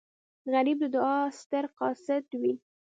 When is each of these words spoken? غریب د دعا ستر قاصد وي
غریب 0.53 0.77
د 0.81 0.85
دعا 0.95 1.19
ستر 1.39 1.65
قاصد 1.77 2.25
وي 2.41 2.53